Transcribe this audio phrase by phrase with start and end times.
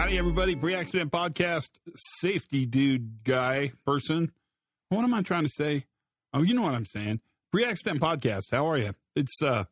[0.00, 0.56] Howdy, everybody.
[0.56, 4.32] Pre accident podcast, safety dude guy person.
[4.88, 5.84] What am I trying to say?
[6.32, 7.20] Oh, you know what I'm saying.
[7.52, 8.44] Pre accident podcast.
[8.50, 8.94] How are you?
[9.14, 9.64] It's, uh,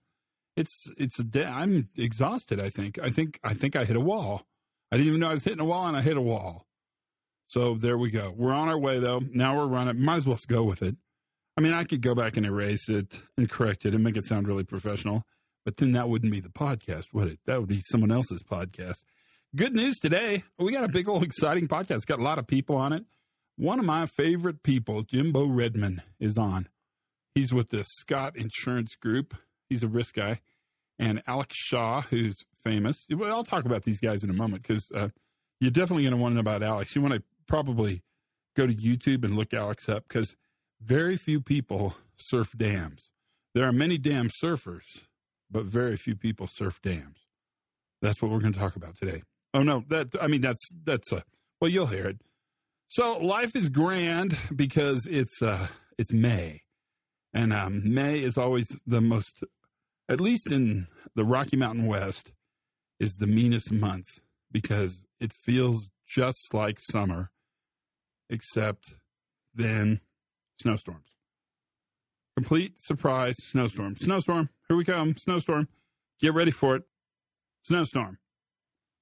[0.54, 1.46] it's, it's a day.
[1.46, 2.60] I'm exhausted.
[2.60, 4.46] I think, I think, I think I hit a wall.
[4.92, 6.66] I didn't even know I was hitting a wall and I hit a wall.
[7.46, 8.30] So there we go.
[8.36, 9.22] We're on our way though.
[9.32, 9.98] Now we're running.
[9.98, 10.96] Might as well go with it.
[11.56, 14.26] I mean, I could go back and erase it and correct it and make it
[14.26, 15.24] sound really professional,
[15.64, 17.38] but then that wouldn't be the podcast, would it?
[17.46, 19.04] That would be someone else's podcast.
[19.58, 20.44] Good news today.
[20.56, 22.06] We got a big old exciting podcast.
[22.06, 23.04] Got a lot of people on it.
[23.56, 26.68] One of my favorite people, Jimbo Redman, is on.
[27.34, 29.34] He's with the Scott Insurance Group.
[29.68, 30.42] He's a risk guy.
[30.96, 33.04] And Alex Shaw, who's famous.
[33.10, 35.08] Well, I'll talk about these guys in a moment because uh,
[35.60, 36.94] you're definitely going to want to know about Alex.
[36.94, 38.04] You want to probably
[38.56, 40.36] go to YouTube and look Alex up because
[40.80, 43.10] very few people surf dams.
[43.56, 45.00] There are many dam surfers,
[45.50, 47.26] but very few people surf dams.
[48.00, 49.24] That's what we're going to talk about today.
[49.54, 51.24] Oh no, that I mean that's that's a
[51.60, 52.20] well you'll hear it.
[52.88, 55.68] So life is grand because it's uh
[55.98, 56.62] it's May,
[57.34, 59.42] and um, May is always the most,
[60.08, 62.32] at least in the Rocky Mountain West,
[63.00, 64.20] is the meanest month
[64.52, 67.30] because it feels just like summer,
[68.30, 68.94] except
[69.54, 70.00] then
[70.62, 71.10] snowstorms.
[72.36, 73.96] Complete surprise snowstorm.
[73.96, 74.48] Snowstorm.
[74.68, 75.16] Here we come.
[75.16, 75.66] Snowstorm.
[76.20, 76.84] Get ready for it.
[77.64, 78.18] Snowstorm.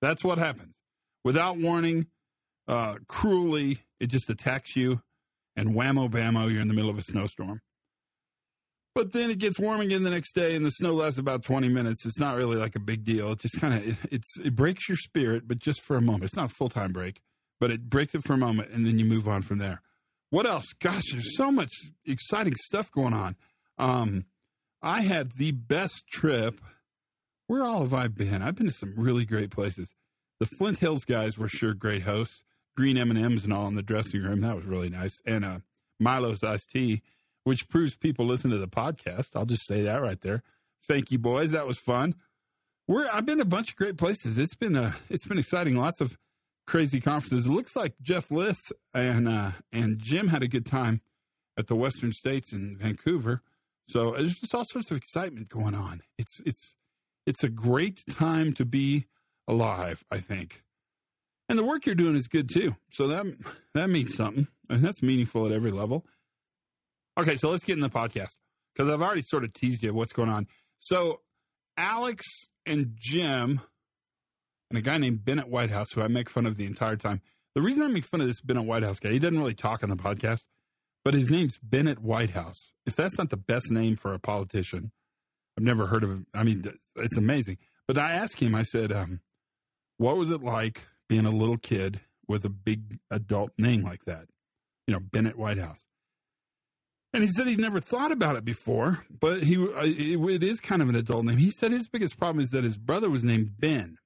[0.01, 0.77] That's what happens.
[1.25, 2.07] Without warning,
[2.69, 5.03] uh, cruelly, it just attacks you,
[5.57, 7.61] and whammo bammo, you're in the middle of a snowstorm.
[8.95, 11.69] But then it gets warm again the next day, and the snow lasts about 20
[11.69, 12.07] minutes.
[12.07, 13.33] It's not really like a big deal.
[13.33, 16.25] It just kind of it, it's it breaks your spirit, but just for a moment.
[16.25, 17.21] It's not a full time break,
[17.61, 19.83] but it breaks it for a moment, and then you move on from there.
[20.31, 20.65] What else?
[20.81, 21.73] Gosh, there's so much
[22.07, 23.37] exciting stuff going on.
[23.77, 24.25] Um,
[24.83, 26.59] I had the best trip.
[27.47, 28.43] Where all have I been?
[28.43, 29.95] I've been to some really great places.
[30.41, 32.43] The Flint Hills guys were sure great hosts.
[32.77, 34.43] Green M and M's and all in the dressing room.
[34.43, 35.23] That was really nice.
[35.25, 35.59] And uh,
[35.99, 37.03] Milo's iced tea,
[37.45, 39.31] which proves people listen to the podcast.
[39.35, 40.43] I'll just say that right there.
[40.87, 41.53] Thank you, boys.
[41.53, 42.15] That was fun.
[42.87, 44.39] We're I've been to a bunch of great places.
[44.39, 45.77] It's been uh, it's been exciting.
[45.77, 46.19] Lots of
[46.67, 47.47] crazy conferences.
[47.47, 51.01] It looks like Jeff Lith and uh, and Jim had a good time
[51.57, 53.43] at the Western States in Vancouver.
[53.89, 56.03] So there's just all sorts of excitement going on.
[56.19, 56.75] It's it's
[57.27, 59.07] it's a great time to be
[59.49, 60.63] alive, I think.
[61.49, 62.77] And the work you're doing is good too.
[62.93, 63.27] So that
[63.75, 64.49] that means something.
[64.69, 66.05] And that's meaningful at every level.
[67.19, 68.35] Okay, so let's get in the podcast
[68.75, 70.47] because I've already sort of teased you what's going on.
[70.79, 71.21] So
[71.77, 72.25] Alex
[72.67, 73.61] and Jim
[74.71, 77.21] and a guy named Bennett Whitehouse, who I make fun of the entire time.
[77.55, 79.89] The reason I make fun of this Bennett Whitehouse guy, he doesn't really talk on
[79.89, 80.43] the podcast,
[81.05, 82.73] but his name's Bennett Whitehouse.
[82.85, 84.93] If that's not the best name for a politician,
[85.57, 86.27] I've never heard of him.
[86.35, 86.65] I mean,
[86.97, 87.59] it's amazing.
[87.89, 89.21] But I asked him, I said, um,
[89.97, 94.27] what was it like being a little kid with a big adult name like that?
[94.87, 95.87] You know, Bennett Whitehouse.
[97.13, 100.83] And he said he'd never thought about it before, but he it, it is kind
[100.83, 101.39] of an adult name.
[101.39, 103.97] He said his biggest problem is that his brother was named Ben.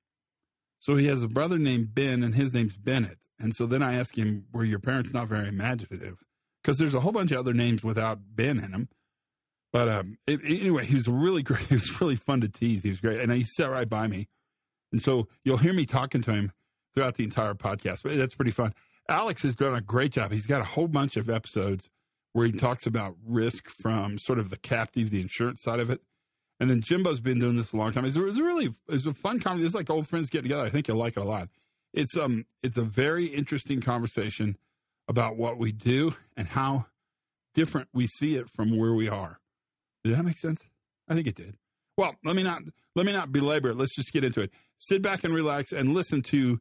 [0.78, 3.18] So he has a brother named Ben, and his name's Bennett.
[3.38, 6.18] And so then I asked him, were your parents not very imaginative?
[6.62, 8.88] Because there's a whole bunch of other names without Ben in them.
[9.72, 11.62] But um, it, anyway, he was really great.
[11.62, 12.82] He was really fun to tease.
[12.82, 13.20] He was great.
[13.20, 14.28] And he sat right by me.
[14.92, 16.52] And so you'll hear me talking to him
[16.94, 18.02] throughout the entire podcast.
[18.02, 18.74] But that's pretty fun.
[19.08, 20.32] Alex has done a great job.
[20.32, 21.88] He's got a whole bunch of episodes
[22.32, 26.00] where he talks about risk from sort of the captive, the insurance side of it.
[26.60, 28.04] And then Jimbo's been doing this a long time.
[28.04, 29.66] It's, it's really it's a fun conversation.
[29.66, 30.64] It's like old friends getting together.
[30.64, 31.48] I think you'll like it a lot.
[31.94, 34.56] It's um it's a very interesting conversation
[35.08, 36.86] about what we do and how
[37.54, 39.40] different we see it from where we are.
[40.04, 40.64] Did that make sense?
[41.08, 41.56] I think it did.
[41.96, 42.62] Well, let me not
[42.96, 43.76] let me not belabor it.
[43.76, 44.50] Let's just get into it.
[44.78, 46.60] Sit back and relax and listen to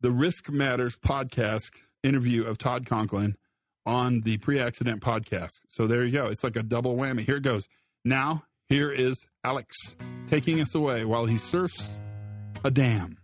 [0.00, 1.70] the Risk Matters podcast
[2.02, 3.36] interview of Todd Conklin
[3.86, 5.60] on the pre-accident podcast.
[5.68, 6.26] So there you go.
[6.26, 7.20] It's like a double whammy.
[7.20, 7.68] Here it goes.
[8.04, 9.76] Now, here is Alex
[10.26, 11.98] taking us away while he surfs
[12.64, 13.18] a dam.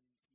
[0.00, 0.29] and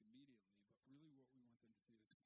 [0.00, 2.21] immediately, but really what we want them to do is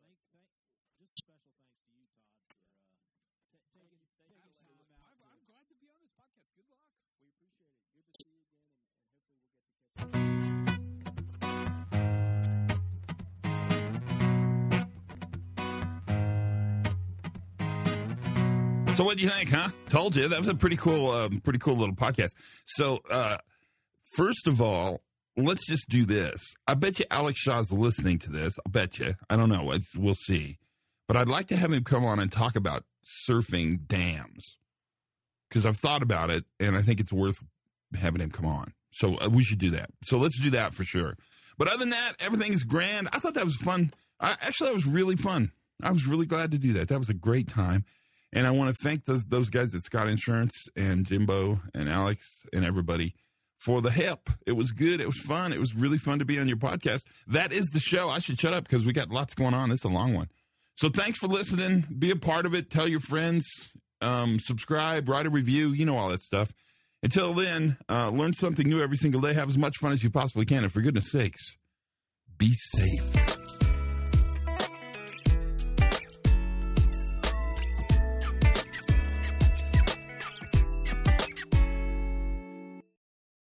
[0.00, 0.48] thank, thank,
[1.00, 2.80] just special thanks to you, Todd, for uh,
[3.50, 3.88] ta- taking
[4.24, 4.84] taking Absolutely.
[4.88, 5.04] time out.
[5.04, 6.48] I'm, I'm glad to be on this podcast.
[6.56, 6.80] Good luck.
[6.88, 7.64] We appreciate it.
[7.92, 9.28] Good to see you again, and, and hopefully
[10.04, 10.04] we'll
[11.04, 11.44] get to catch you.
[18.96, 19.70] So what do you think, huh?
[19.88, 22.30] Told you that was a pretty cool, um, pretty cool little podcast.
[22.64, 23.38] So uh,
[24.12, 25.00] first of all,
[25.36, 26.54] let's just do this.
[26.66, 28.58] I bet you Alex Shaw's listening to this.
[28.64, 29.14] I bet you.
[29.28, 29.72] I don't know.
[29.72, 30.58] It's, we'll see.
[31.06, 32.84] But I'd like to have him come on and talk about
[33.28, 34.56] surfing dams
[35.48, 37.42] because I've thought about it and I think it's worth
[37.94, 38.72] having him come on.
[38.92, 39.90] So uh, we should do that.
[40.04, 41.16] So let's do that for sure.
[41.58, 43.08] But other than that, everything is grand.
[43.12, 43.92] I thought that was fun.
[44.20, 45.52] I, actually, that was really fun.
[45.82, 46.88] I was really glad to do that.
[46.88, 47.84] That was a great time.
[48.32, 52.26] And I want to thank those those guys at Scott Insurance and Jimbo and Alex
[52.52, 53.14] and everybody
[53.64, 54.28] for the help.
[54.46, 55.00] It was good.
[55.00, 55.52] It was fun.
[55.52, 57.02] It was really fun to be on your podcast.
[57.28, 58.10] That is the show.
[58.10, 59.70] I should shut up because we got lots going on.
[59.70, 60.28] It's a long one.
[60.76, 61.86] So thanks for listening.
[61.98, 62.70] Be a part of it.
[62.70, 63.46] Tell your friends.
[64.02, 65.08] Um, subscribe.
[65.08, 65.70] Write a review.
[65.70, 66.52] You know all that stuff.
[67.02, 69.32] Until then, uh, learn something new every single day.
[69.32, 70.64] Have as much fun as you possibly can.
[70.64, 71.56] And for goodness sakes,
[72.36, 73.33] be safe.